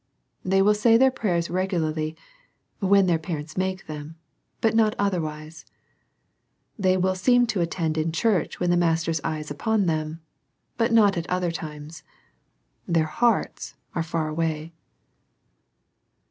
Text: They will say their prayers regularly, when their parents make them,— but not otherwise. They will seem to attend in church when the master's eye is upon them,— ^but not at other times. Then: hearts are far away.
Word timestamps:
They 0.43 0.63
will 0.63 0.73
say 0.73 0.97
their 0.97 1.11
prayers 1.11 1.51
regularly, 1.51 2.15
when 2.79 3.05
their 3.05 3.19
parents 3.19 3.55
make 3.55 3.85
them,— 3.85 4.15
but 4.59 4.73
not 4.73 4.95
otherwise. 4.97 5.63
They 6.75 6.97
will 6.97 7.13
seem 7.13 7.45
to 7.45 7.61
attend 7.61 7.99
in 7.99 8.11
church 8.11 8.59
when 8.59 8.71
the 8.71 8.77
master's 8.77 9.21
eye 9.23 9.37
is 9.37 9.51
upon 9.51 9.85
them,— 9.85 10.19
^but 10.79 10.89
not 10.89 11.17
at 11.17 11.29
other 11.29 11.51
times. 11.51 12.01
Then: 12.87 13.03
hearts 13.03 13.75
are 13.93 14.01
far 14.01 14.27
away. 14.27 14.73